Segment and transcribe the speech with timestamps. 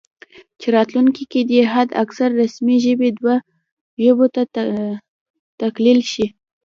[0.59, 3.35] چې راتلونکي کې دې حد اکثر رسمي ژبې دوه
[4.03, 4.41] ژبو ته
[5.61, 6.25] تقلیل شي